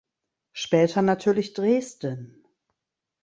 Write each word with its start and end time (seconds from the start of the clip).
Später 0.53 1.03
natürlich 1.03 1.53
Dresden. 1.53 2.43